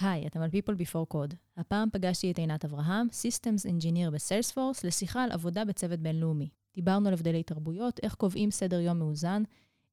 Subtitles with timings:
[0.00, 1.34] היי, אתם על People Before Code.
[1.56, 6.48] הפעם פגשתי את עינת אברהם, Systems Engineer בסיילספורס, לשיחה על עבודה בצוות בינלאומי.
[6.74, 9.42] דיברנו על הבדלי תרבויות, איך קובעים סדר יום מאוזן,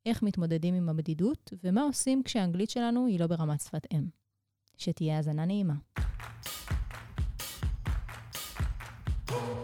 [0.05, 4.07] איך מתמודדים עם הבדידות, ומה עושים כשהאנגלית שלנו היא לא ברמת שפת אם.
[4.78, 5.73] שתהיה האזנה נעימה.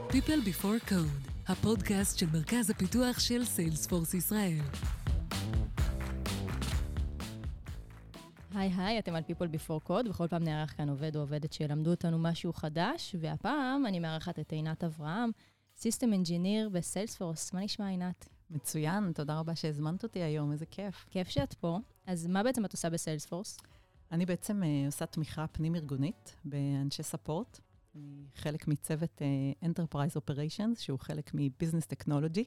[0.10, 4.62] People Before Code, הפודקאסט של מרכז הפיתוח של סיילספורס ישראל.
[8.56, 11.92] היי היי, אתם על People Before Code, וכל פעם נערך כאן עובד או עובדת שילמדו
[11.92, 15.30] אותנו משהו חדש, והפעם אני מארחת את עינת אברהם,
[15.80, 17.54] System Engineer בסיילספורס.
[17.54, 18.30] מה נשמע, עינת?
[18.50, 21.06] מצוין, תודה רבה שהזמנת אותי היום, איזה כיף.
[21.10, 21.80] כיף שאת פה.
[22.06, 23.60] אז מה בעצם את עושה בסיילספורס?
[24.12, 27.60] אני בעצם uh, עושה תמיכה פנים-ארגונית באנשי ספורט.
[27.96, 32.44] אני חלק מצוות uh, Enterprise Operations, שהוא חלק מ-Business Technology,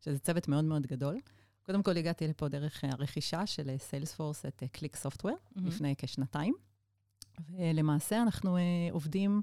[0.00, 1.20] שזה צוות מאוד מאוד גדול.
[1.66, 5.60] קודם כל הגעתי לפה דרך uh, הרכישה של Salesforce את ClickSoftware, mm-hmm.
[5.64, 6.54] לפני כשנתיים.
[7.50, 8.56] ולמעשה אנחנו
[8.90, 9.42] עובדים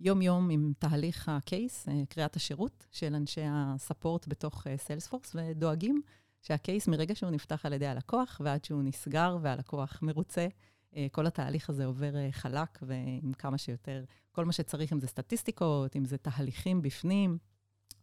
[0.00, 6.02] יום-יום עם תהליך ה case, קריאת השירות של אנשי ה support בתוך Salesforce, ודואגים
[6.42, 10.46] שה case, מרגע שהוא נפתח על ידי הלקוח ועד שהוא נסגר והלקוח מרוצה,
[10.96, 15.06] אה, כל התהליך הזה עובר אה, חלק ועם כמה שיותר, כל מה שצריך, אם זה
[15.06, 17.36] סטטיסטיקות, אם זה תהליכים בפנים, אה,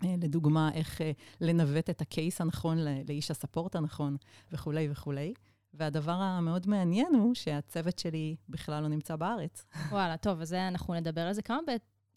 [0.04, 1.02] לדוגמה, איך
[1.42, 4.18] לנווט את הקייס הנכון לאיש הספורט הנכון
[4.52, 5.34] וכולי וכולי.
[5.74, 9.66] והדבר המאוד מעניין הוא שהצוות שלי בכלל לא נמצא בארץ.
[9.92, 11.42] וואלה, טוב, אז אנחנו נדבר על זה.
[11.42, 11.59] כמה,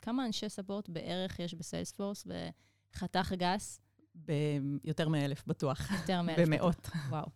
[0.03, 3.81] כמה אנשי ספורט בערך יש בסיילספורס בחתך גס?
[4.15, 5.91] ביותר מאלף בטוח.
[6.01, 6.49] יותר מאלף.
[6.49, 6.91] במאות.
[7.09, 7.27] וואו.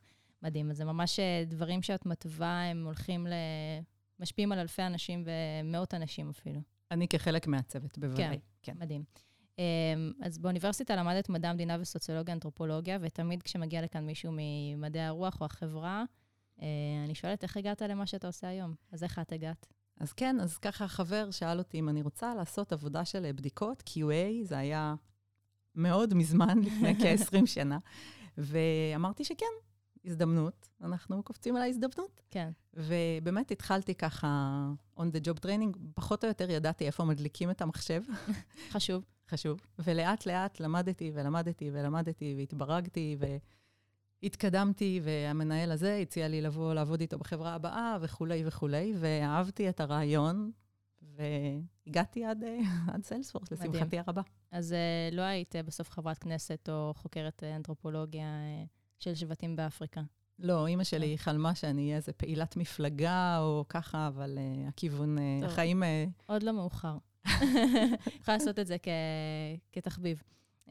[0.43, 0.71] מדהים.
[0.71, 3.33] אז זה ממש אה, דברים שאת מתווה, הם הולכים ל...
[4.21, 6.61] משפיעים על אלפי אנשים ומאות אנשים אפילו.
[6.91, 8.39] אני כחלק מהצוות, בוודאי.
[8.63, 8.79] כן, כן.
[8.81, 9.05] מדהים.
[9.59, 15.47] אמ, אז באוניברסיטה למדת מדע המדינה וסוציולוגיה, אנתרופולוגיה, ותמיד כשמגיע לכאן מישהו ממדעי הרוח או
[15.47, 16.05] החברה,
[16.63, 16.67] אה,
[17.05, 18.75] אני שואלת, איך הגעת למה שאתה עושה היום?
[18.93, 19.67] אז איך את הגעת?
[20.01, 24.43] אז כן, אז ככה חבר שאל אותי אם אני רוצה לעשות עבודה של בדיקות, QA,
[24.43, 24.95] זה היה
[25.75, 27.79] מאוד מזמן, לפני כ-20 שנה,
[28.39, 29.47] ואמרתי שכן,
[30.05, 32.21] הזדמנות, אנחנו קופצים על ההזדמנות.
[32.31, 32.51] כן.
[32.75, 34.61] ובאמת התחלתי ככה
[34.97, 38.03] on the job training, פחות או יותר ידעתי איפה מדליקים את המחשב.
[38.73, 39.05] חשוב.
[39.29, 39.61] חשוב.
[39.79, 43.17] ולאט לאט למדתי ולמדתי ולמדתי והתברגתי
[44.23, 50.51] והתקדמתי, והמנהל הזה הציע לי לבוא לעבוד איתו בחברה הבאה וכולי וכולי, ואהבתי את הרעיון.
[51.03, 52.45] והגעתי עד,
[52.93, 54.23] עד סיילספורס, לשמחתי הרבה.
[54.51, 58.69] אז uh, לא היית uh, בסוף חברת כנסת או חוקרת אנתרופולוגיה uh,
[58.99, 60.01] של שבטים באפריקה.
[60.39, 61.25] לא, אימא שלי כן.
[61.25, 65.83] חלמה שאני אהיה איזה פעילת מפלגה או ככה, אבל uh, הכיוון, uh, החיים...
[65.83, 65.87] Uh...
[66.27, 66.97] עוד לא מאוחר.
[68.21, 68.77] יכולה לעשות את זה.
[69.73, 70.23] כתחביב.
[70.67, 70.71] Uh,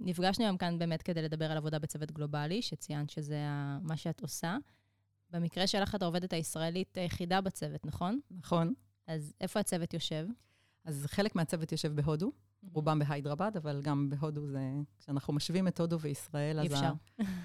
[0.00, 3.38] נפגשנו היום כאן באמת כדי לדבר על עבודה בצוות גלובלי, שציינת שזה
[3.82, 4.56] מה שאת עושה.
[5.30, 8.20] במקרה שלך את העובדת הישראלית היחידה בצוות, נכון?
[8.30, 8.74] נכון.
[9.06, 10.26] אז איפה הצוות יושב?
[10.84, 12.32] אז חלק מהצוות יושב בהודו,
[12.72, 14.60] רובם בהיידרבד, אבל גם בהודו זה,
[14.98, 16.92] כשאנחנו משווים את הודו וישראל, אז ה-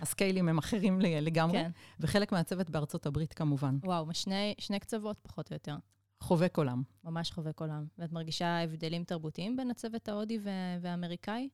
[0.01, 1.71] הסקיילים הם אחרים לגמרי, כן.
[1.99, 3.77] וחלק מהצוות בארצות הברית כמובן.
[3.83, 5.75] וואו, שני, שני קצוות פחות או יותר.
[6.23, 6.83] חובק עולם.
[7.03, 7.85] ממש חובק עולם.
[7.97, 10.39] ואת מרגישה הבדלים תרבותיים בין הצוות ההודי
[10.81, 11.49] והאמריקאי?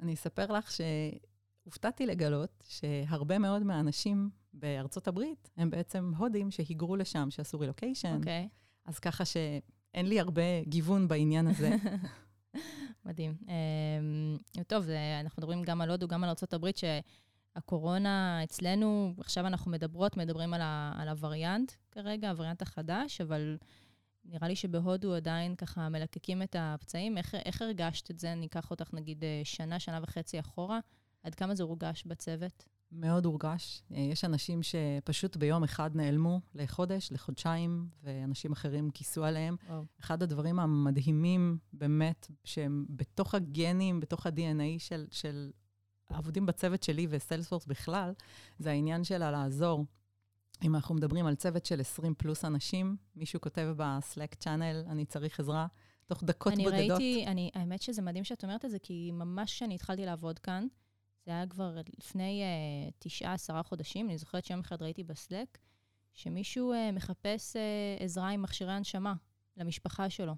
[0.00, 7.30] אני אספר לך שהופתעתי לגלות שהרבה מאוד מהאנשים בארצות הברית הם בעצם הודים שהיגרו לשם,
[7.30, 8.16] שעשו רילוקיישן.
[8.16, 8.48] אוקיי.
[8.50, 8.88] Okay.
[8.90, 11.76] אז ככה שאין לי הרבה גיוון בעניין הזה.
[13.06, 13.36] מדהים.
[13.48, 14.36] אמ,
[14.66, 14.86] טוב,
[15.20, 20.60] אנחנו מדברים גם על הודו, גם על ארה"ב, שהקורונה אצלנו, עכשיו אנחנו מדברות, מדברים על,
[20.60, 23.56] ה, על הווריאנט כרגע, הווריאנט החדש, אבל
[24.24, 27.18] נראה לי שבהודו עדיין ככה מלקקים את הפצעים.
[27.18, 28.34] איך, איך הרגשת את זה?
[28.34, 30.80] ניקח אותך נגיד שנה, שנה וחצי אחורה.
[31.22, 32.64] עד כמה זה הורגש בצוות?
[32.92, 33.82] מאוד הורגש.
[33.92, 39.56] אה, יש אנשים שפשוט ביום אחד נעלמו לחודש, לחודשיים, ואנשים אחרים כיסו עליהם.
[39.68, 39.84] וואו.
[40.00, 45.50] אחד הדברים המדהימים, באמת, שהם בתוך הגנים, בתוך ה-DNA של, של
[46.10, 48.12] העבודים בצוות שלי וסיילספורס בכלל,
[48.58, 49.84] זה העניין שלה לעזור.
[50.64, 55.40] אם אנחנו מדברים על צוות של 20 פלוס אנשים, מישהו כותב בסלאק צ'אנל, אני צריך
[55.40, 55.66] עזרה,
[56.06, 56.80] תוך דקות אני בודדות.
[56.80, 60.38] אני ראיתי, אני, האמת שזה מדהים שאת אומרת את זה, כי ממש כשאני התחלתי לעבוד
[60.38, 60.66] כאן,
[61.26, 65.58] זה היה כבר לפני uh, תשעה, עשרה חודשים, אני זוכרת שיום אחד ראיתי בסלק,
[66.14, 69.14] שמישהו uh, מחפש uh, עזרה עם מכשירי הנשמה
[69.56, 70.34] למשפחה שלו.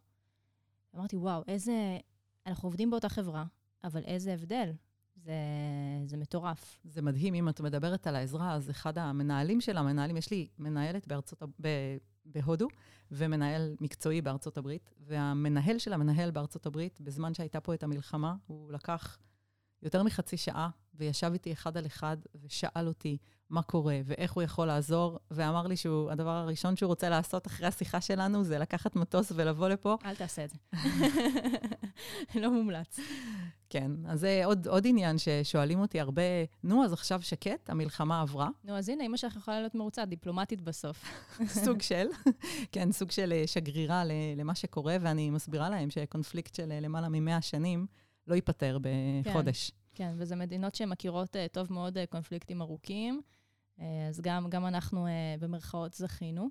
[0.97, 1.99] אמרתי, וואו, איזה...
[2.47, 3.45] אנחנו עובדים באותה חברה,
[3.85, 4.73] אבל איזה הבדל.
[5.27, 5.33] זה,
[6.07, 6.81] זה מטורף.
[6.85, 11.09] זה מדהים, אם את מדברת על העזרה, אז אחד המנהלים של המנהלים, יש לי מנהלת
[11.09, 11.69] בארצות, ב,
[12.25, 12.69] בהודו
[13.11, 18.73] ומנהל מקצועי בארצות הברית, והמנהל של המנהל בארצות הברית, בזמן שהייתה פה את המלחמה, הוא
[18.73, 19.19] לקח
[19.83, 23.17] יותר מחצי שעה וישב איתי אחד על אחד ושאל אותי
[23.51, 28.01] מה קורה ואיך הוא יכול לעזור, ואמר לי שהדבר הראשון שהוא רוצה לעשות אחרי השיחה
[28.01, 29.97] שלנו זה לקחת מטוס ולבוא לפה.
[30.05, 30.57] אל תעשה את זה.
[32.41, 33.01] לא מומלץ.
[33.71, 36.23] כן, אז זה עוד, עוד עניין ששואלים אותי הרבה,
[36.65, 38.49] נו, אז עכשיו שקט, המלחמה עברה.
[38.65, 41.05] נו, אז הנה, אמא שלך יכולה להיות מרוצה, דיפלומטית בסוף.
[41.65, 42.07] סוג של,
[42.73, 44.03] כן, סוג של אה, שגרירה
[44.37, 47.87] למה שקורה, ואני מסבירה להם שקונפליקט של אה, למעלה מ-100 שנים
[48.27, 49.73] לא ייפתר בחודש.
[49.97, 50.15] כן.
[50.17, 53.21] וזה מדינות שמכירות uh, טוב מאוד uh, קונפליקטים ארוכים,
[53.79, 55.11] uh, אז גם, גם אנחנו uh,
[55.41, 56.49] במרכאות זכינו.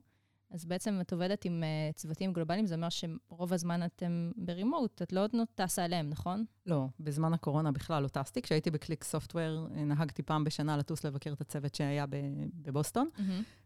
[0.52, 5.14] אז בעצם את עובדת עם uh, צוותים גלובליים, זה אומר שרוב הזמן אתם ברימוט, את
[5.14, 6.46] לא עוד טסה אליהם, נכון?
[6.66, 8.42] לא, בזמן הקורונה בכלל לא טסתי.
[8.42, 12.06] כשהייתי בקליק סופטוור, נהגתי פעם בשנה לטוס לבקר את הצוות שהיה
[12.54, 13.22] בבוסטון, mm-hmm.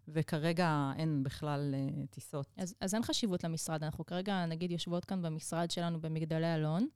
[0.07, 2.47] וכרגע אין בכלל uh, טיסות.
[2.57, 3.83] אז, אז אין חשיבות למשרד.
[3.83, 6.87] אנחנו כרגע, נגיד, יושבות כאן במשרד שלנו במגדלי אלון,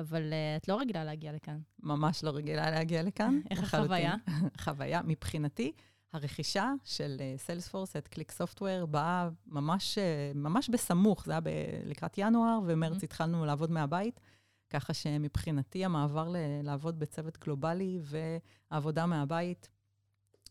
[0.00, 1.58] אבל uh, את לא רגילה להגיע לכאן.
[1.82, 3.40] ממש לא רגילה להגיע לכאן.
[3.50, 4.14] איך החוויה?
[4.64, 5.72] חוויה, מבחינתי,
[6.12, 11.48] הרכישה של סיילספורס את קליק סופטוור באה ממש, uh, ממש בסמוך, זה היה ב-
[11.84, 13.04] לקראת ינואר, ומרץ mm-hmm.
[13.04, 14.20] התחלנו לעבוד מהבית,
[14.70, 19.68] ככה שמבחינתי המעבר ל- לעבוד בצוות גלובלי והעבודה מהבית,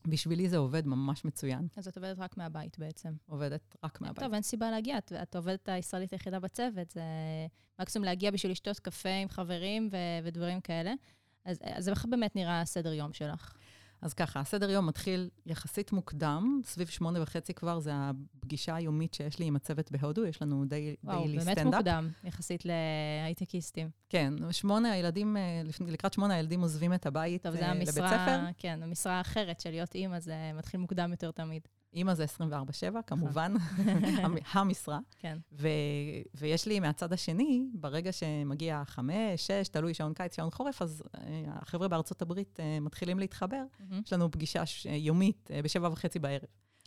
[0.08, 1.68] בשבילי זה עובד ממש מצוין.
[1.78, 3.10] אז את עובדת רק מהבית בעצם.
[3.26, 4.24] עובדת רק מהבית.
[4.24, 7.02] טוב, אין סיבה להגיע, את, את עובדת הישראלית היחידה בצוות, זה
[7.80, 10.94] מקסימום להגיע בשביל לשתות קפה עם חברים ו- ודברים כאלה.
[11.46, 13.54] אז, אז איך באמת נראה הסדר יום שלך?
[14.02, 19.40] אז ככה, הסדר יום מתחיל יחסית מוקדם, סביב שמונה וחצי כבר, זה הפגישה היומית שיש
[19.40, 21.58] לי עם הצוות בהודו, יש לנו די, וואו, דיילי סטנדאפ.
[21.58, 23.90] וואו, באמת מוקדם, יחסית להייטקיסטים.
[24.10, 28.40] כן, שמונה הילדים, אה, לקראת שמונה הילדים עוזבים את הבית טוב, אה, לבית המשרה, ספר.
[28.58, 31.68] כן, המשרה האחרת של להיות אימא, זה מתחיל מוקדם יותר תמיד.
[31.94, 33.54] אימא זה 24-7, כמובן,
[34.54, 35.00] המשרה.
[35.20, 35.38] כן.
[35.52, 35.68] ו-
[36.36, 41.20] ויש לי מהצד השני, ברגע שמגיע חמש, שש, תלוי שעון קיץ, שעון חורף, אז uh,
[41.46, 43.64] החבר'ה בארצות הברית uh, מתחילים להתחבר.
[43.64, 43.96] Mm-hmm.
[44.06, 46.42] יש לנו פגישה יומית uh, בשבע וחצי בערב.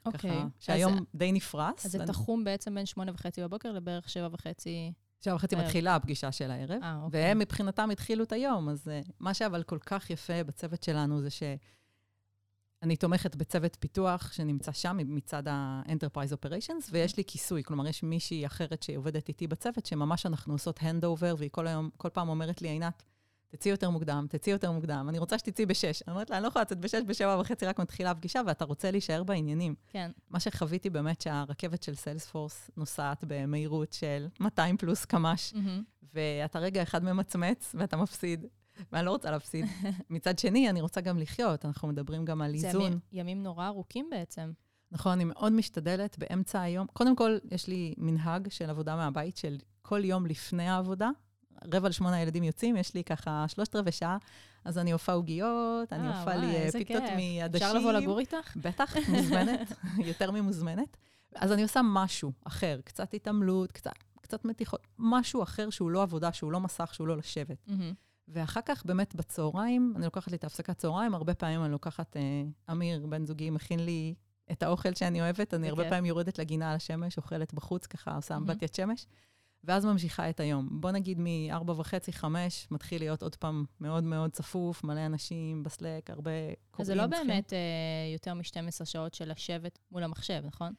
[0.07, 0.31] אוקיי.
[0.31, 1.87] ככה, שהיום אז, די נפרס.
[1.87, 4.93] אז זה תחום בעצם בין שמונה וחצי בבוקר לבערך שבע וחצי...
[5.21, 7.21] שבע וחצי מתחילה הפגישה של הערב, 아, אוקיי.
[7.21, 8.69] והם מבחינתם התחילו את היום.
[8.69, 11.43] אז מה שאבל כל כך יפה בצוות שלנו זה ש...
[12.83, 17.65] אני תומכת בצוות פיתוח שנמצא שם מצד ה-Enterprise Operations, ויש לי כיסוי.
[17.65, 22.09] כלומר, יש מישהי אחרת שעובדת איתי בצוות, שממש אנחנו עושות handover, והיא כל היום, כל
[22.09, 23.03] פעם אומרת לי, עינת,
[23.49, 26.03] תצאי יותר מוקדם, תצאי יותר מוקדם, אני רוצה שתצאי בשש.
[26.03, 28.91] אני אומרת לה, אני לא יכולה לצאת בשש, בשבע וחצי רק מתחילה הפגישה, ואתה רוצה
[28.91, 29.75] להישאר בעניינים.
[29.89, 30.11] כן.
[30.31, 36.07] מה שחוויתי באמת, שהרכבת של סיילספורס נוסעת במהירות של 200 פלוס קמ"ש, mm-hmm.
[36.15, 38.47] ואתה רגע אחד ממצמץ ואתה מפסיד,
[38.93, 39.65] ואני לא רוצה להפסיד.
[40.11, 42.71] מצד שני, אני רוצה גם לחיות, אנחנו מדברים גם על איזון.
[42.71, 44.53] זה ימים, ימים נורא ארוכים בעצם.
[44.93, 46.87] נכון, אני מאוד משתדלת באמצע היום.
[46.93, 51.11] קודם כל, יש לי מנהג של עבודה מהבית, של כל יום לפני העבודה,
[51.75, 54.19] רבע לשמונה הילדים יוצאים, יש לי ככה שלושת רבעי שעה,
[54.65, 57.69] אז אני אופה עוגיות, אני אופה לי אה, פיתות מעדשים.
[57.69, 58.57] אפשר לבוא לגור איתך?
[58.57, 59.73] בטח, מוזמנת,
[60.11, 60.97] יותר ממוזמנת.
[61.35, 66.33] אז אני עושה משהו אחר, קצת התעמלות, קצת, קצת מתיחות, משהו אחר שהוא לא עבודה,
[66.33, 67.57] שהוא לא מסך, שהוא לא לשבת.
[67.69, 68.10] Mm-hmm.
[68.33, 72.23] ואחר כך, באמת, בצהריים, אני לוקחת לי את ההפסקת צהריים, הרבה פעמים אני לוקחת, אה,
[72.71, 74.15] אמיר, בן זוגי, מכין לי
[74.53, 78.37] את האוכל שאני אוהבת, אני הרבה פעמים יורדת לגינה על השמש, אוכלת בחוץ, ככה עושה
[78.37, 79.07] אמבטיית שמש,
[79.65, 80.69] ואז ממשיכה את היום.
[80.81, 86.11] בוא נגיד מ-4 וחצי, 5, מתחיל להיות עוד פעם מאוד מאוד צפוף, מלא אנשים בסלק,
[86.11, 86.31] הרבה
[86.71, 86.81] קוראים.
[86.81, 87.59] אז זה לא באמת אה,
[88.13, 90.73] יותר מ-12 שעות של לשבת מול המחשב, נכון?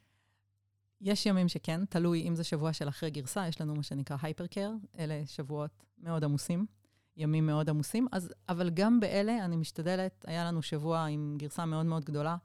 [1.00, 4.72] יש ימים שכן, תלוי אם זה שבוע של אחרי גרסה, יש לנו מה שנקרא הייפר-קר,
[4.98, 6.66] אלה שבועות מאוד עמוסים.
[7.16, 8.06] ימים מאוד עמוסים.
[8.12, 12.36] אז, אבל גם באלה אני משתדלת, היה לנו שבוע עם גרסה מאוד מאוד גדולה.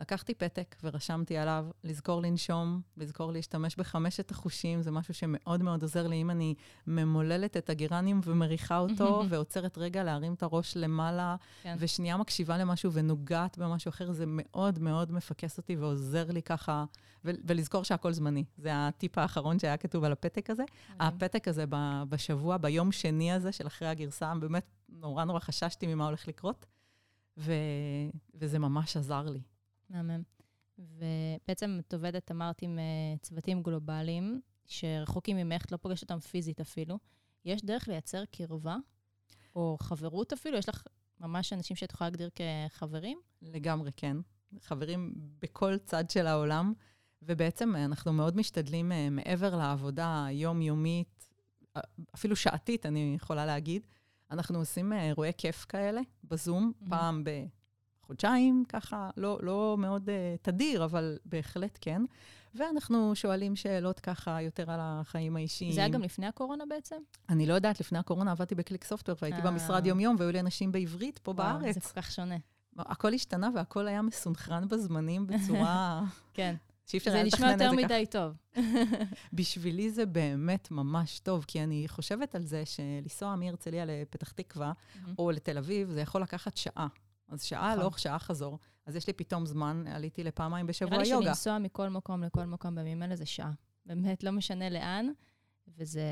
[0.00, 6.06] לקחתי פתק ורשמתי עליו לזכור לנשום, לזכור להשתמש בחמשת החושים, זה משהו שמאוד מאוד עוזר
[6.06, 6.22] לי.
[6.22, 6.54] אם אני
[6.86, 11.76] ממוללת את הגרניום ומריחה אותו, ועוצרת רגע להרים את הראש למעלה, כן.
[11.78, 16.84] ושנייה מקשיבה למשהו ונוגעת במשהו אחר, זה מאוד מאוד מפקס אותי ועוזר לי ככה,
[17.24, 18.44] ו- ולזכור שהכל זמני.
[18.56, 20.64] זה הטיפ האחרון שהיה כתוב על הפתק הזה.
[21.00, 21.64] הפתק הזה
[22.08, 26.66] בשבוע, ביום שני הזה של אחרי הגרסה, באמת נורא נורא חששתי ממה הולך לקרות,
[27.36, 27.52] ו-
[28.34, 29.40] וזה ממש עזר לי.
[29.90, 30.22] מהמם.
[30.78, 36.60] ובעצם את עובדת, אמרת, עם uh, צוותים גלובליים, שרחוקים ממך, את לא פוגשת אותם פיזית
[36.60, 36.98] אפילו.
[37.44, 38.76] יש דרך לייצר קרבה,
[39.56, 40.58] או חברות אפילו?
[40.58, 40.86] יש לך
[41.20, 43.18] ממש אנשים שאת יכולה להגדיר כחברים?
[43.42, 44.16] לגמרי כן.
[44.60, 46.72] חברים בכל צד של העולם,
[47.22, 51.28] ובעצם אנחנו מאוד משתדלים, uh, מעבר לעבודה היומיומית,
[52.14, 53.86] אפילו שעתית, אני יכולה להגיד,
[54.30, 56.90] אנחנו עושים אה, אירועי כיף כאלה בזום, mm-hmm.
[56.90, 57.24] פעם
[58.08, 60.12] חודשיים, ככה, לא, לא מאוד uh,
[60.42, 62.02] תדיר, אבל בהחלט כן.
[62.54, 65.72] ואנחנו שואלים שאלות ככה יותר על החיים האישיים.
[65.72, 66.96] זה היה גם לפני הקורונה בעצם?
[67.28, 69.44] אני לא יודעת, לפני הקורונה עבדתי בקליק סופטוור והייתי אה.
[69.50, 71.74] במשרד יום-יום, והיו לי אנשים בעברית פה וואו, בארץ.
[71.74, 72.36] זה כל כך שונה.
[72.78, 76.02] הכל השתנה והכל היה מסונכרן בזמנים בצורה
[76.34, 76.54] כן.
[76.86, 77.94] שאי אפשר זה היה נשמע לתכנן יותר את זה ככה.
[77.94, 78.32] מדי טוב.
[79.32, 84.72] בשבילי זה באמת ממש טוב, כי אני חושבת על זה שלנסוע מהרצליה לפתח תקווה
[85.18, 86.86] או לתל אביב, זה יכול לקחת שעה.
[87.28, 87.80] אז שעה נכון.
[87.80, 88.58] הלוך, שעה חזור.
[88.86, 91.26] אז יש לי פתאום זמן, עליתי לפעמיים בשבוע נראה לי יוגה.
[91.26, 93.52] שלנסוע מכל מקום לכל מקום בימים אלה זה שעה.
[93.86, 95.06] באמת, לא משנה לאן,
[95.76, 96.02] וזה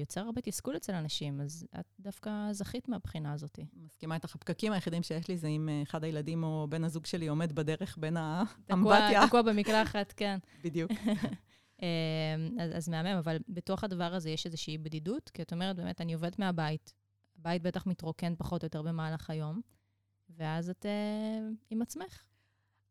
[0.00, 3.58] יוצר הרבה תסכול אצל אנשים, אז את דווקא זכית מהבחינה הזאת.
[3.76, 7.28] מסכימה איתך, הפקקים היחידים שיש לי זה אם אה, אחד הילדים או בן הזוג שלי
[7.28, 9.26] עומד בדרך בין האמבטיה.
[9.26, 10.38] תקוע במקלחת, כן.
[10.64, 10.90] בדיוק.
[11.82, 11.86] אמ,
[12.60, 16.14] אז, אז מהמם, אבל בתוך הדבר הזה יש איזושהי בדידות, כי את אומרת, באמת, אני
[16.14, 16.92] עובדת מהבית,
[17.38, 19.60] הבית בטח מתרוקן פחות או יותר במהלך היום,
[20.36, 22.22] ואז את אה, עם עצמך.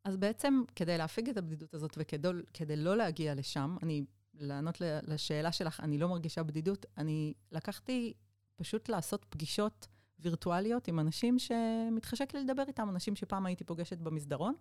[0.04, 4.04] אז בעצם, כדי להפיג את הבדידות הזאת וכדי לא להגיע לשם, אני,
[4.34, 8.14] לענות לשאלה שלך, אני לא מרגישה בדידות, אני לקחתי
[8.56, 9.88] פשוט לעשות פגישות
[10.20, 14.54] וירטואליות עם אנשים שמתחשק לי לדבר איתם, אנשים שפעם הייתי פוגשת במסדרון.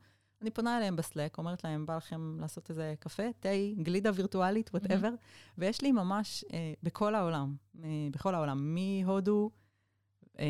[0.43, 3.49] אני פונה אליהם בסלק, אומרת להם, בא לכם לעשות איזה קפה, תה,
[3.83, 5.11] גלידה וירטואלית, וואטאבר,
[5.59, 9.51] ויש לי ממש אה, בכל העולם, אה, בכל העולם, מהודו,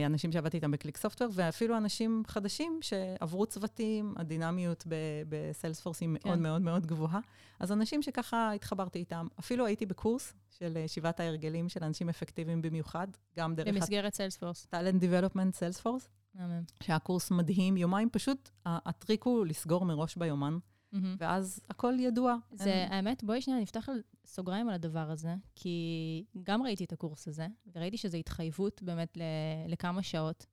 [0.06, 4.84] אנשים שעבדתי איתם ב ClickSoftware, ואפילו אנשים חדשים שעברו צוותים, הדינמיות
[5.28, 6.42] ב Salesforce היא מאוד כן.
[6.42, 7.20] מאוד מאוד גבוהה.
[7.60, 12.62] אז אנשים שככה התחברתי איתם, אפילו הייתי בקורס של אה, שבעת ההרגלים של אנשים אפקטיביים
[12.62, 14.66] במיוחד, גם דרך במסגרת Salesforce.
[14.74, 16.62] Development Salesforce, מהמם.
[16.82, 20.58] שהיה קורס מדהים, יומיים פשוט, הטריק הוא לסגור מראש ביומן,
[20.92, 21.16] מהמם.
[21.18, 22.36] ואז הכל ידוע.
[22.52, 23.88] זה, אין- האמת, בואי שנייה נפתח
[24.26, 29.22] סוגריים על הדבר הזה, כי גם ראיתי את הקורס הזה, וראיתי שזו התחייבות באמת ל,
[29.68, 30.46] לכמה שעות,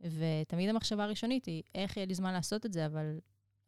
[0.00, 3.18] ותמיד המחשבה הראשונית היא, איך יהיה לי זמן לעשות את זה, אבל,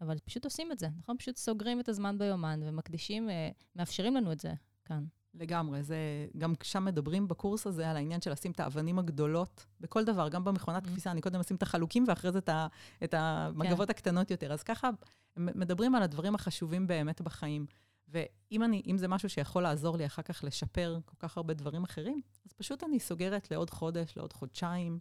[0.01, 1.17] אבל פשוט עושים את זה, נכון?
[1.19, 4.53] פשוט סוגרים את הזמן ביומן ומקדישים, אה, מאפשרים לנו את זה
[4.85, 5.05] כאן.
[5.35, 5.97] לגמרי, זה,
[6.39, 10.45] גם שם מדברים בקורס הזה על העניין של לשים את האבנים הגדולות בכל דבר, גם
[10.45, 10.89] במכונת Mhm.
[10.89, 12.67] כביסה, אני קודם אשים את החלוקים ואחרי זה את, ה,
[13.05, 13.91] את המגבות כן.
[13.91, 14.53] הקטנות יותר.
[14.53, 14.91] אז ככה,
[15.37, 17.67] מדברים על הדברים החשובים באמת בחיים.
[18.09, 22.21] ואם אני, זה משהו שיכול לעזור לי אחר כך לשפר כל כך הרבה דברים אחרים,
[22.47, 24.99] אז פשוט אני סוגרת לעוד חודש, לעוד חודשיים.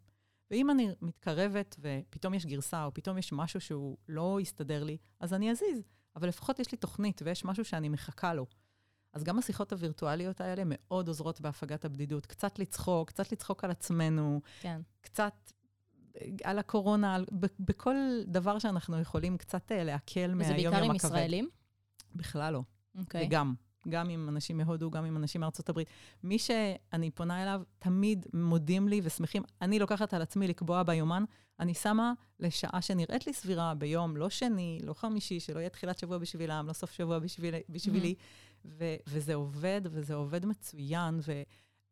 [0.51, 5.33] ואם אני מתקרבת ופתאום יש גרסה, או פתאום יש משהו שהוא לא יסתדר לי, אז
[5.33, 5.83] אני אזיז.
[6.15, 8.45] אבל לפחות יש לי תוכנית ויש משהו שאני מחכה לו.
[9.13, 12.25] אז גם השיחות הווירטואליות האלה מאוד עוזרות בהפגת הבדידות.
[12.25, 14.81] קצת לצחוק, קצת לצחוק על עצמנו, כן.
[15.01, 15.51] קצת
[16.43, 17.95] על הקורונה, על, ב, בכל
[18.27, 21.11] דבר שאנחנו יכולים קצת אה, להקל וזה מהיום-יום בעיקר עם הכבד.
[21.11, 21.49] ישראלים?
[22.15, 22.61] בכלל לא.
[22.97, 23.25] אוקיי.
[23.25, 23.53] וגם,
[23.89, 25.87] גם עם אנשים מהודו, גם עם אנשים מארצות הברית.
[26.23, 29.43] מי שאני פונה אליו, תמיד מודים לי ושמחים.
[29.61, 31.23] אני לוקחת על עצמי לקבוע ביומן,
[31.59, 36.17] אני שמה לשעה שנראית לי סבירה ביום, לא שני, לא חמישי, שלא יהיה תחילת שבוע
[36.17, 38.15] בשבילם, לא סוף שבוע בשביל, בשבילי.
[38.65, 41.19] ו- וזה עובד, וזה עובד מצוין,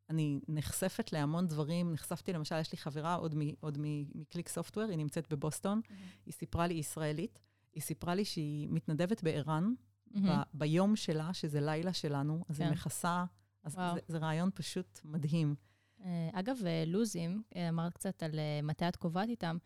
[0.10, 1.94] ואני נחשפת להמון דברים.
[1.94, 5.82] נחשפתי, למשל, יש לי חברה עוד, מ- עוד מ- מקליק סופטוור, היא נמצאת בבוסטון,
[6.26, 7.40] היא סיפרה לי, היא ישראלית,
[7.74, 9.74] היא סיפרה לי שהיא מתנדבת בער"ן,
[10.12, 10.30] מהמם.
[10.30, 12.74] ב- ביום שלה, שזה לילה שלנו, אז היא כן.
[12.74, 13.26] מכסה,
[13.64, 13.94] אז וואו.
[13.96, 15.56] זה, זה רעיון פשוט מדהים.
[16.04, 18.32] אה, אגב, אה, לוזים, אה, אמרת קצת על
[18.64, 19.58] מתי את קובעת איתם.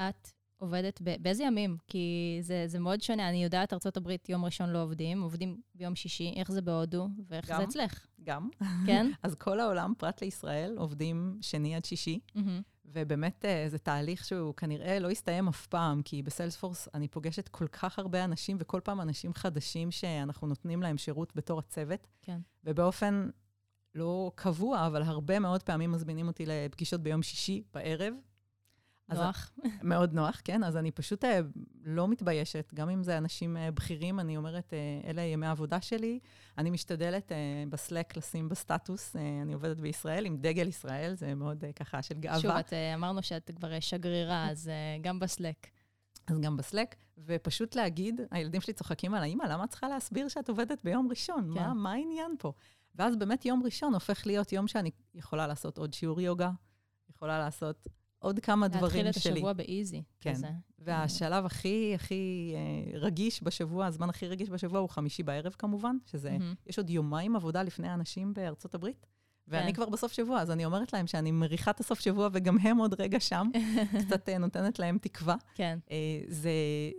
[0.00, 1.76] את עובדת ב- באיזה ימים?
[1.86, 3.28] כי זה, זה מאוד שונה.
[3.28, 6.32] אני יודעת, ארה"ב יום ראשון לא עובדים, עובדים ביום שישי.
[6.36, 7.58] איך זה בהודו ואיך גם.
[7.58, 8.06] זה אצלך?
[8.22, 8.48] גם.
[8.86, 9.06] כן?
[9.22, 12.60] אז כל העולם, פרט לישראל, עובדים שני עד שישי, מהמם.
[12.84, 17.68] ובאמת אה, זה תהליך שהוא כנראה לא יסתיים אף פעם, כי בסיילספורס אני פוגשת כל
[17.68, 22.40] כך הרבה אנשים, וכל פעם אנשים חדשים שאנחנו נותנים להם שירות בתור הצוות, כן.
[22.64, 23.28] ובאופן
[23.94, 28.14] לא קבוע, אבל הרבה מאוד פעמים מזמינים אותי לפגישות ביום שישי בערב.
[29.08, 29.50] אז נוח.
[29.82, 30.64] מאוד נוח, כן?
[30.64, 31.40] אז אני פשוט אה,
[31.84, 36.18] לא מתביישת, גם אם זה אנשים אה, בכירים, אני אומרת, אה, אלה ימי העבודה שלי.
[36.58, 37.32] אני משתדלת
[37.70, 42.40] בסלק לשים בסטטוס, אני עובדת בישראל עם דגל ישראל, זה מאוד ככה של גאווה.
[42.40, 44.70] שוב, את, אמרנו שאת כבר שגרירה, אז
[45.00, 45.66] גם בסלק.
[46.26, 50.48] אז גם בסלק, ופשוט להגיד, הילדים שלי צוחקים על האמא, למה את צריכה להסביר שאת
[50.48, 51.50] עובדת ביום ראשון?
[51.54, 51.60] כן.
[51.60, 52.52] מה, מה העניין פה?
[52.94, 56.50] ואז באמת יום ראשון הופך להיות יום שאני יכולה לעשות עוד שיעור יוגה,
[57.08, 57.88] יכולה לעשות
[58.26, 59.32] עוד כמה דברים להתחיל את שלי.
[59.32, 60.02] השבוע באיזי.
[60.20, 60.32] כן.
[60.32, 60.48] כזה.
[60.78, 66.30] והשלב הכי הכי אה, רגיש בשבוע, הזמן הכי רגיש בשבוע הוא חמישי בערב כמובן, שזה,
[66.30, 66.54] מהמם.
[66.66, 69.06] יש עוד יומיים עבודה לפני האנשים בארצות הברית,
[69.48, 69.72] ואני כן.
[69.72, 73.00] כבר בסוף שבוע, אז אני אומרת להם שאני מריחה את הסוף שבוע, וגם הם עוד
[73.00, 73.50] רגע שם,
[74.06, 75.36] קצת אה, נותנת להם תקווה.
[75.54, 75.78] כן.
[75.90, 75.96] אה,
[76.28, 76.50] זה,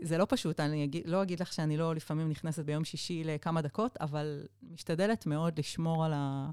[0.01, 3.61] זה לא פשוט, אני אגיד, לא אגיד לך שאני לא לפעמים נכנסת ביום שישי לכמה
[3.61, 6.49] דקות, אבל משתדלת מאוד לשמור על, ה,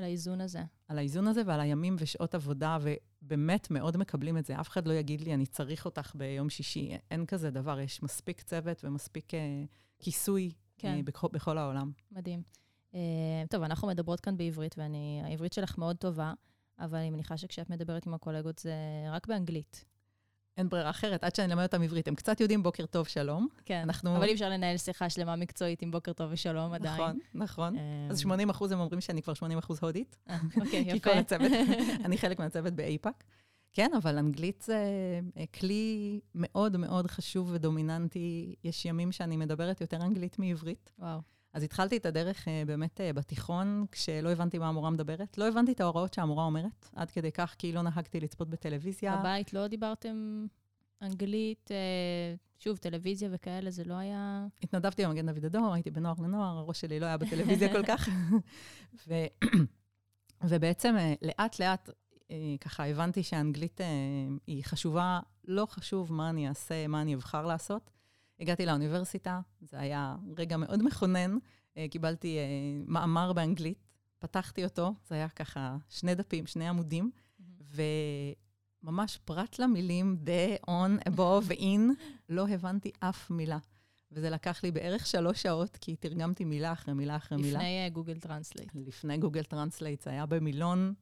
[0.00, 0.62] על האיזון הזה.
[0.88, 2.78] על האיזון הזה ועל הימים ושעות עבודה,
[3.22, 4.60] ובאמת מאוד מקבלים את זה.
[4.60, 6.96] אף אחד לא יגיד לי, אני צריך אותך ביום שישי.
[7.10, 9.36] אין כזה דבר, יש מספיק צוות ומספיק uh,
[9.98, 10.96] כיסוי כן.
[10.96, 11.92] אה, בכל, בכל העולם.
[12.12, 12.42] מדהים.
[12.92, 12.96] Uh,
[13.50, 16.32] טוב, אנחנו מדברות כאן בעברית, והעברית שלך מאוד טובה,
[16.78, 18.72] אבל אני מניחה שכשאת מדברת עם הקולגות זה
[19.10, 19.84] רק באנגלית.
[20.60, 22.08] אין ברירה אחרת, עד שאני אלמד אותם עברית.
[22.08, 23.48] הם קצת יודעים בוקר טוב, שלום.
[23.64, 26.94] כן, אנחנו- אבל אי אפשר לנהל שיחה שלמה מקצועית עם בוקר טוב ושלום עדיין.
[26.94, 27.76] נכון, נכון.
[27.78, 30.16] אה, אז 80 אחוז הם אומרים שאני כבר 80 אחוז הודית.
[30.30, 31.10] אה, אוקיי, כי יפה.
[31.10, 31.52] כל הצוות,
[32.04, 33.24] אני חלק מהצוות באיפא"ק.
[33.72, 34.84] כן, אבל אנגלית זה
[35.36, 38.54] אה, כלי מאוד מאוד חשוב ודומיננטי.
[38.64, 40.92] יש ימים שאני מדברת יותר אנגלית מעברית.
[40.98, 41.18] וואו,
[41.52, 45.38] אז התחלתי את הדרך אה, באמת אה, בתיכון, כשלא הבנתי מה המורה מדברת.
[45.38, 49.16] לא הבנתי את ההוראות שהמורה אומרת, עד כדי כך כי לא נהגתי לצפות בטלוויזיה.
[49.16, 50.46] בבית לא דיברתם
[51.02, 54.46] אנגלית, אה, שוב, טלוויזיה וכאלה, זה לא היה...
[54.62, 58.08] התנדבתי במגן דוד אדום, הייתי בנוער לנוער, הראש שלי לא היה בטלוויזיה כל כך.
[59.08, 59.14] ו...
[60.48, 61.90] ובעצם לאט-לאט
[62.60, 63.86] ככה הבנתי שהאנגלית אה,
[64.46, 67.90] היא חשובה, לא חשוב מה אני אעשה, מה אני אבחר לעשות.
[68.40, 71.38] הגעתי לאוניברסיטה, זה היה רגע מאוד מכונן.
[71.76, 72.42] אה, קיבלתי אה,
[72.86, 73.86] מאמר באנגלית,
[74.18, 77.10] פתחתי אותו, זה היה ככה שני דפים, שני עמודים,
[78.82, 81.80] וממש פרט למילים the, on, above ו-in,
[82.28, 83.58] לא הבנתי אף מילה.
[84.12, 87.58] וזה לקח לי בערך שלוש שעות, כי תרגמתי מילה אחרי מילה אחרי מילה.
[87.58, 88.70] לפני אה, Google Translate.
[88.74, 90.94] לפני Google Translate, זה היה במילון,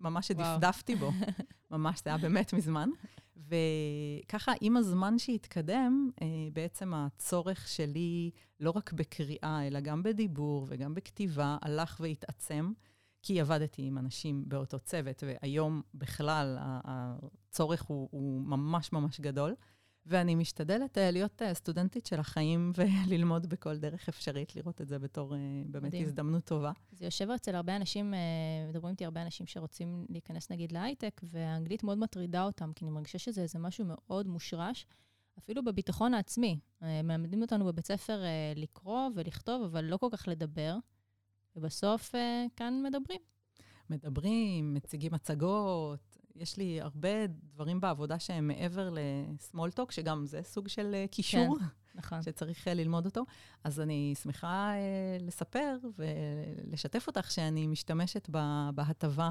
[0.00, 0.28] ממש.
[0.28, 1.12] שדפדפתי בו.
[1.70, 2.88] ממש, זה היה באמת מזמן.
[3.48, 10.94] וככה, עם הזמן שהתקדם, אה, בעצם הצורך שלי, לא רק בקריאה, אלא גם בדיבור וגם
[10.94, 12.72] בכתיבה, הלך והתעצם,
[13.22, 19.54] כי עבדתי עם אנשים באותו צוות, והיום בכלל הצורך הוא, הוא ממש ממש גדול.
[20.08, 24.98] ואני משתדלת אה, להיות אה, סטודנטית של החיים וללמוד בכל דרך אפשרית, לראות את זה
[24.98, 26.02] בתור אה, באמת מדהים.
[26.02, 26.72] הזדמנות טובה.
[26.92, 28.14] זה יושב אצל הרבה אנשים,
[28.68, 33.18] מדברים איתי הרבה אנשים שרוצים להיכנס נגיד להייטק, והאנגלית מאוד מטרידה אותם, כי אני מרגישה
[33.18, 34.86] שזה איזה משהו מאוד מושרש,
[35.38, 36.58] אפילו בביטחון העצמי.
[36.82, 38.22] מלמדים אותנו בבית ספר
[38.56, 40.76] לקרוא ולכתוב, אבל לא כל כך לדבר,
[41.56, 42.14] ובסוף
[42.56, 43.20] כאן מדברים.
[43.90, 46.16] מדברים, מציגים הצגות.
[46.38, 51.56] יש לי הרבה דברים בעבודה שהם מעבר ל-small talk, שגם זה סוג של אה, קישור,
[51.94, 52.22] נכון.
[52.22, 53.22] שצריך אה, ללמוד אותו.
[53.64, 54.80] אז אני שמחה אה,
[55.20, 58.28] לספר ולשתף אותך שאני משתמשת
[58.74, 59.30] בהטבה,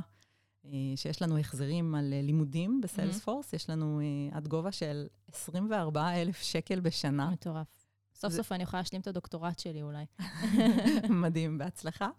[0.96, 4.02] שיש לנו החזרים על לימודים בסיילספורס, יש לנו
[4.32, 7.30] עד גובה של 24,000 שקל בשנה.
[7.30, 7.68] מטורף.
[8.16, 10.06] סוף זה- סוף אני יכולה להשלים את הדוקטורט שלי אולי.
[11.24, 12.10] מדהים, בהצלחה.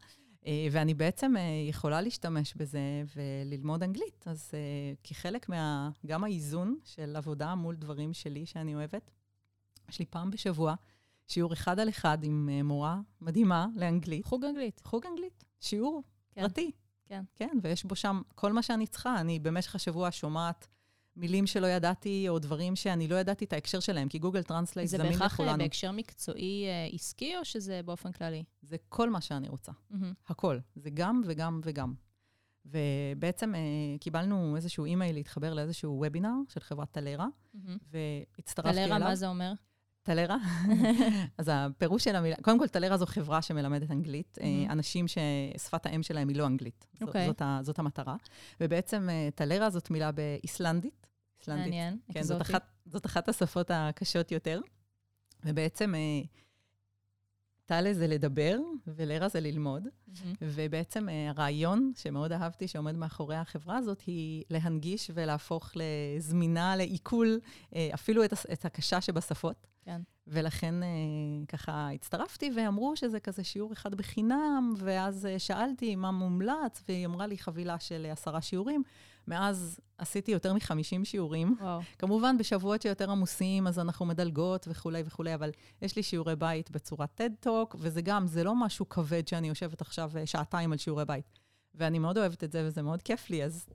[0.46, 4.24] אה, ואני בעצם אה, יכולה להשתמש בזה וללמוד אנגלית.
[4.28, 5.90] אז אה, כחלק מה...
[6.06, 9.10] גם האיזון של עבודה מול דברים שלי שאני אוהבת,
[9.88, 10.74] יש לי פעם בשבוע
[11.26, 14.24] שיעור אחד על אחד עם מורה מדהימה לאנגלית.
[14.24, 14.80] חוג אנגלית.
[14.84, 16.40] חוג אנגלית, שיעור כן.
[16.40, 16.70] פרטי.
[17.06, 17.24] כן.
[17.34, 19.20] כן, ויש בו שם כל מה שאני צריכה.
[19.20, 20.68] אני במשך השבוע שומעת
[21.16, 24.96] מילים שלא ידעתי, או דברים שאני לא ידעתי את ההקשר שלהם, כי Google Translate זה
[24.96, 25.58] זמין בהכרח אה, לכולנו.
[25.58, 28.44] בהקשר מקצועי אה, עסקי, או שזה באופן כללי?
[28.62, 29.72] זה כל מה שאני רוצה.
[29.90, 30.12] מהמם.
[30.28, 30.58] הכל.
[30.76, 31.94] זה גם וגם וגם.
[32.66, 33.60] ובעצם אה,
[34.00, 37.76] קיבלנו איזשהו אימייל להתחבר לאיזשהו וובינר של חברת Talaera, מהמם.
[37.90, 38.86] והצטרפתי אליו.
[38.86, 39.52] טלרה, מה זה אומר?
[40.02, 40.36] טלרה?
[41.38, 44.70] אז הפירוש של המילה, קודם כל, טלרה זו חברה שמלמדת אנגלית, מהמם.
[44.70, 46.86] אנשים ששפת האם שלהם היא לא אנגלית.
[46.98, 47.26] ז- אוקיי.
[47.26, 48.16] זאת, זאת המטרה.
[48.60, 51.05] ובעצם טלרה זאת מילה באיסלנדית.
[51.48, 51.64] איסלנדית.
[51.64, 52.42] מעניין, כן, זאת.
[52.42, 54.60] אחת, זאת אחת השפות הקשות יותר.
[55.44, 56.22] ובעצם אה,
[57.66, 59.82] טלה זה לדבר, ולרה זה ללמוד.
[59.82, 60.34] מהמם.
[60.42, 67.40] ובעצם אה, הרעיון שמאוד אהבתי שעומד מאחורי החברה הזאת, היא להנגיש ולהפוך לזמינה לעיכול
[67.74, 69.66] אה, אפילו את, את הקשה שבשפות.
[69.84, 70.00] כן.
[70.26, 70.88] ולכן אה,
[71.48, 77.38] ככה הצטרפתי, ואמרו שזה כזה שיעור אחד בחינם, ואז שאלתי מה מומלץ, והיא אמרה לי
[77.38, 78.82] חבילה של עשרה שיעורים.
[79.28, 81.56] מאז עשיתי יותר מ-50 שיעורים.
[81.60, 81.80] וואו.
[81.98, 85.50] כמובן, בשבועות שיותר עמוסים, אז אנחנו מדלגות וכולי וכולי, אבל
[85.82, 89.80] יש לי שיעורי בית בצורת TED Talk, וזה גם, זה לא משהו כבד שאני יושבת
[89.80, 91.32] עכשיו אה, שעתיים על שיעורי בית.
[91.74, 93.66] ואני מאוד אוהבת את זה, וזה מאוד כיף לי, אז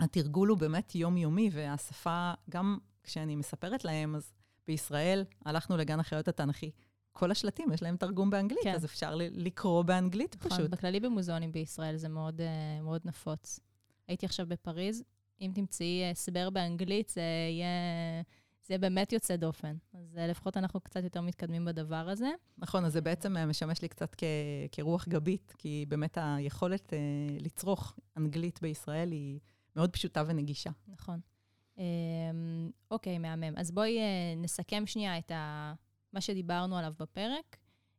[0.00, 4.32] התרגול הוא באמת יומיומי, והשפה, גם כשאני מספרת להם, אז
[4.66, 6.70] בישראל הלכנו לגן החיות התנ"כי.
[7.12, 8.74] כל השלטים, יש להם תרגום באנגלית, כן.
[8.74, 10.70] אז אפשר לקרוא באנגלית נכון, פשוט.
[10.70, 13.60] בכללי במוזיאונים בישראל זה מאוד, אה, מאוד נפוץ.
[14.08, 15.02] הייתי עכשיו בפריז,
[15.40, 17.66] אם תמצאי אה, הסבר באנגלית, זה יהיה,
[18.66, 19.76] זה יהיה באמת יוצא דופן.
[19.94, 22.30] אז אה, לפחות אנחנו קצת יותר מתקדמים בדבר הזה.
[22.58, 24.24] נכון, אז זה בעצם אה, משמש לי קצת כ-
[24.72, 26.98] כרוח גבית, כי באמת היכולת אה,
[27.40, 29.38] לצרוך אנגלית בישראל היא
[29.76, 30.70] מאוד פשוטה ונגישה.
[30.88, 31.20] נכון.
[31.78, 33.56] אמ, אוקיי, מהמם.
[33.56, 35.74] אז בואי אה, נסכם שנייה את ה...
[36.12, 37.56] מה שדיברנו עליו בפרק,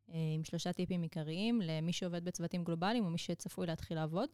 [0.10, 4.30] אה, עם שלושה טיפים עיקריים למי שעובד בצוותים גלובליים או מי שצפוי להתחיל לעבוד.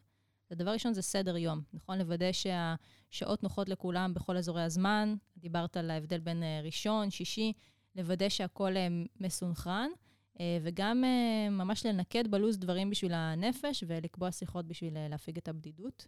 [0.50, 1.98] הדבר ראשון זה סדר יום, נכון?
[1.98, 5.14] לוודא שהשעות נוחות לכולם בכל אזורי הזמן.
[5.36, 7.52] דיברת על ההבדל בין אה, ראשון, שישי,
[7.96, 8.88] לוודא שהכול אה,
[9.20, 9.90] מסונכרן.
[10.40, 11.04] אה, וגם
[11.50, 16.06] ממש לנקד בלוז דברים בשביל הנפש ולקבוע שיחות בשביל להפיג את הבדידות.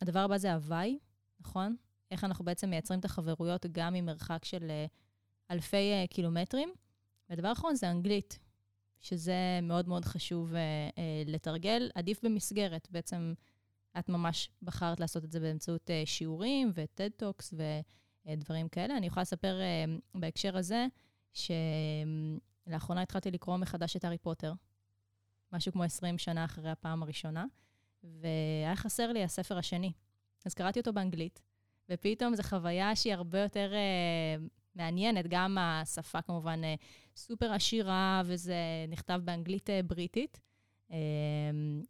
[0.00, 0.98] הדבר הבא זה הוואי,
[1.40, 1.76] נכון?
[2.10, 4.70] איך אנחנו בעצם מייצרים את החברויות גם ממרחק של
[5.50, 6.68] אלפי קילומטרים.
[7.30, 8.38] והדבר האחרון זה אנגלית,
[9.04, 10.60] שזה מאוד מאוד חשוב אה,
[10.98, 11.90] אה, לתרגל.
[11.94, 13.34] עדיף במסגרת, בעצם
[13.98, 17.54] את ממש בחרת לעשות את זה באמצעות אה, שיעורים ו-TED Talks
[18.26, 18.96] ודברים כאלה.
[18.96, 20.86] אני יכולה לספר אה, בהקשר הזה,
[21.32, 24.52] שלאחרונה התחלתי לקרוא מחדש את הארי פוטר,
[25.52, 27.44] משהו כמו 20 שנה אחרי הפעם הראשונה,
[28.04, 29.92] והיה חסר לי הספר השני.
[30.44, 31.42] אז קראתי אותו באנגלית,
[31.88, 36.74] ופתאום זו חוויה שהיא הרבה יותר אה, מעניינת, גם השפה כמובן אה,
[37.16, 38.54] סופר עשירה, וזה
[38.88, 40.40] נכתב באנגלית אה, בריטית.
[40.92, 40.96] אה,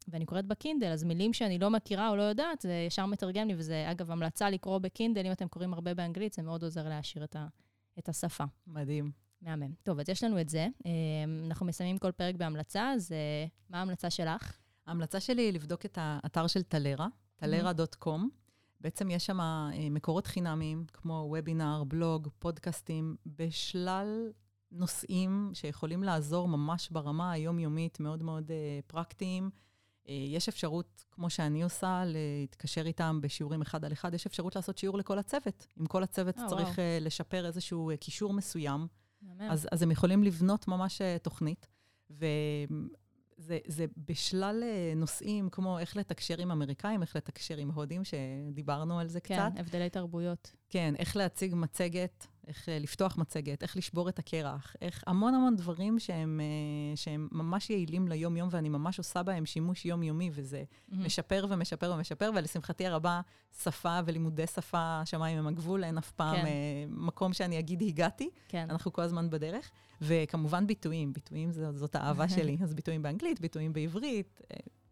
[0.08, 3.54] ואני קוראת בקינדל, אז מילים שאני לא מכירה או לא יודעת, זה ישר מתרגם לי,
[3.56, 7.36] וזה אגב המלצה לקרוא בקינדל, אם אתם קוראים הרבה באנגלית, זה מאוד עוזר להעשיר את,
[7.36, 7.46] ה,
[7.98, 8.44] את השפה.
[8.66, 9.10] מדהים.
[9.42, 9.72] מהמם.
[9.82, 10.68] טוב, אז יש לנו את זה.
[11.46, 13.14] אנחנו מסיימים כל פרק בהמלצה, אז
[13.70, 14.58] מה ההמלצה שלך?
[14.86, 18.43] ההמלצה שלי היא לבדוק את האתר של טלרה, טלרה.com.
[18.84, 24.32] בעצם יש שם אה, מקורות חינמיים, כמו וובינר, בלוג, פודקאסטים, בשלל
[24.72, 29.50] נושאים שיכולים לעזור ממש ברמה היומיומית, מאוד מאוד אה, פרקטיים.
[30.08, 34.78] אה, יש אפשרות, כמו שאני עושה, להתקשר איתם בשיעורים אחד על אחד, יש אפשרות לעשות
[34.78, 35.66] שיעור לכל הצוות.
[35.80, 37.00] אם כל הצוות אה, צריך וואו.
[37.00, 38.86] לשפר איזשהו קישור מסוים.
[39.38, 41.66] אז, אז הם יכולים לבנות ממש תוכנית.
[43.38, 49.00] וזה זה בשלל אה, נושאים, כמו איך לתקשר עם אמריקאים, איך לתקשר עם הודים, שדיברנו
[49.00, 49.60] על זה כן, קצת.
[49.60, 50.52] הבדלי תרבויות.
[50.70, 55.56] כן, איך להציג מצגת, איך אה, לפתוח מצגת, איך לשבור את הקרח, איך המון המון
[55.56, 61.04] דברים שהם, אה, שהם ממש יעילים ליום-יום, ואני ממש עושה בהם שימוש יומיומי, וזה מהמם.
[61.04, 63.20] משפר ומשפר ומשפר, ולשמחתי הרבה,
[63.62, 66.46] שפה ולימודי שפה, שמיים הם הגבול, אין אף פעם כן.
[66.46, 68.30] אה, מקום שאני אגיד הגעתי.
[68.48, 68.66] כן.
[68.70, 69.70] אנחנו כל הזמן בדרך.
[70.00, 72.58] וכמובן ביטויים, ביטויים זו, זאת האהבה שלי.
[72.62, 74.40] אז ביטויים באנגלית, ביטויים בעברית,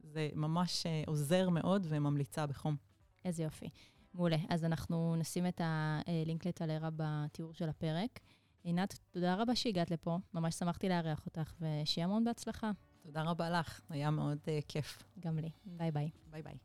[0.02, 2.76] זה ממש עוזר מאוד וממליצה בחום.
[3.24, 3.68] איזה יופי.
[4.14, 4.36] מעולה.
[4.48, 8.20] אז אנחנו נשים את הלינק ל Talaera בתיאור של הפרק.
[8.64, 12.70] עינת, תודה רבה שהגעת לפה, ממש שמחתי לארח אותך, ושיהיה המון בהצלחה.
[13.02, 15.02] תודה רבה לך, היה מאוד uh, כיף.
[15.20, 15.50] גם לי.
[15.64, 16.10] ביי ביי.
[16.30, 16.58] ביי ביי.